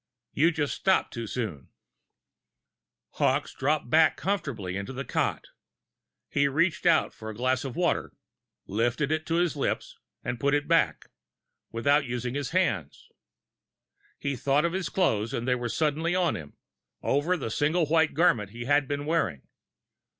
[0.33, 1.69] You just stopped too soon."
[3.11, 5.49] Hawkes dropped back comfortably onto the cot.
[6.27, 8.11] He reached out for a glass of water,
[8.65, 11.05] lifted it to his lips, and put it back
[11.71, 13.09] without using his hands.
[14.17, 16.57] He thought of his clothes, and they were suddenly on him,
[17.03, 19.43] over the single white garment he had been wearing.